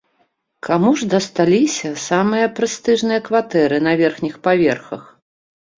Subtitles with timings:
[0.67, 5.03] Каму ж дасталіся самыя прэстыжныя кватэры на верхніх паверхах?